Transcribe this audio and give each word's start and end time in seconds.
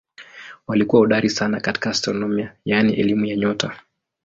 Walikuwa 0.67 0.99
hodari 0.99 1.29
sana 1.29 1.59
katika 1.59 1.89
astronomia 1.89 2.55
yaani 2.65 2.93
elimu 2.93 3.25
ya 3.25 3.35
nyota. 3.35 3.77